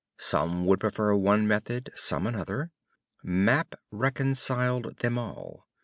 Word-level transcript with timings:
Some 0.17 0.65
would 0.65 0.79
prefer 0.79 1.13
one 1.13 1.47
method, 1.47 1.91
some 1.93 2.25
another; 2.25 2.71
Map 3.21 3.75
reconciled 3.91 4.87
all. 5.15 5.67